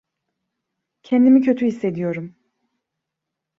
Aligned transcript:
Kendimi 1.03 1.41
kötü 1.41 1.65
hissediyorum. 1.65 2.35